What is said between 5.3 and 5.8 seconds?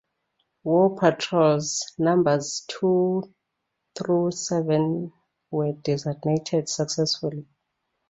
were